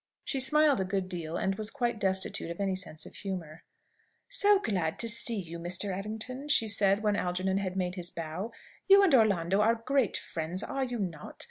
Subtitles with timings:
[0.23, 3.61] She smiled a good deal, and was quite destitute of any sense of humour.
[4.27, 5.95] "So glad to see you, Mr.
[5.95, 8.51] Errington," said she, when Algernon had made his bow.
[8.87, 11.39] "You and Orlando are great friends, are you not?